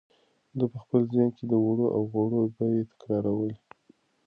[0.57, 3.53] ده په خپل ذهن کې د اوړو او غوړیو بیې تکرارولې.